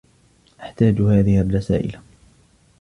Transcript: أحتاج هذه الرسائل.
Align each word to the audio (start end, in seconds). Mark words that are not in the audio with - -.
أحتاج 0.61 1.01
هذه 1.01 1.41
الرسائل. 1.41 1.97